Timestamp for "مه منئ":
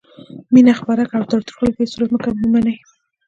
2.13-2.77